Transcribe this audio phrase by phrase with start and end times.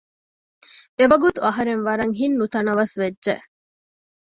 [0.97, 3.35] އެވަގުތު އަހުރެން ވަރަށް ހިތް ނުތަނަވަސް ވެއްޖެ